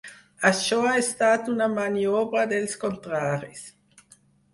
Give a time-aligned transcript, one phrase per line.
[0.49, 3.63] Això ha estat una maniobra dels contraris.